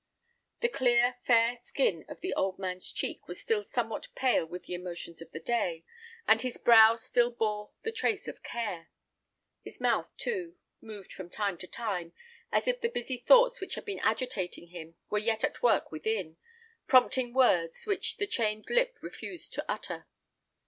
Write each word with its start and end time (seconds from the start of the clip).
The 0.61 0.67
clear, 0.67 1.17
fair 1.27 1.59
skin 1.61 2.05
of 2.09 2.21
the 2.21 2.33
old 2.33 2.57
man's 2.57 2.91
cheek 2.91 3.27
was 3.27 3.39
still 3.39 3.61
somewhat 3.61 4.07
pale 4.15 4.47
with 4.47 4.63
the 4.65 4.73
emotions 4.73 5.21
of 5.21 5.29
the 5.31 5.39
day, 5.39 5.85
and 6.27 6.41
his 6.41 6.57
brow 6.57 6.95
still 6.95 7.29
bore 7.29 7.69
the 7.83 7.91
trace 7.91 8.27
of 8.27 8.41
care. 8.41 8.89
His 9.61 9.79
mouth, 9.79 10.11
too, 10.17 10.55
moved 10.81 11.13
from 11.13 11.29
time 11.29 11.55
to 11.59 11.67
time, 11.67 12.13
as 12.51 12.67
if 12.67 12.81
the 12.81 12.89
busy 12.89 13.17
thoughts 13.17 13.61
which 13.61 13.75
had 13.75 13.85
been 13.85 13.99
agitating 13.99 14.69
him 14.69 14.95
were 15.11 15.19
yet 15.19 15.43
at 15.43 15.61
work 15.61 15.91
within, 15.91 16.37
prompting 16.87 17.31
words 17.31 17.85
which 17.85 18.17
the 18.17 18.25
chained 18.25 18.65
lip 18.71 18.97
refused 19.03 19.53
to 19.53 19.71
utter. 19.71 20.07